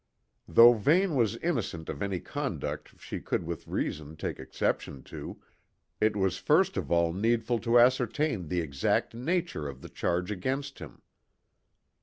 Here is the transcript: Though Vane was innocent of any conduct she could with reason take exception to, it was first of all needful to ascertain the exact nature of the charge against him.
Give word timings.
Though 0.47 0.73
Vane 0.73 1.13
was 1.13 1.35
innocent 1.43 1.87
of 1.87 2.01
any 2.01 2.19
conduct 2.19 2.99
she 2.99 3.19
could 3.19 3.43
with 3.43 3.67
reason 3.67 4.15
take 4.17 4.39
exception 4.39 5.03
to, 5.13 5.39
it 5.99 6.15
was 6.15 6.39
first 6.39 6.75
of 6.75 6.91
all 6.91 7.13
needful 7.13 7.59
to 7.59 7.79
ascertain 7.79 8.47
the 8.47 8.61
exact 8.61 9.13
nature 9.13 9.67
of 9.67 9.81
the 9.83 9.89
charge 9.89 10.31
against 10.31 10.79
him. 10.79 11.03